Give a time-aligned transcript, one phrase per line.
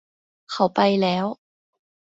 [0.51, 1.25] เขาไปแล้ว.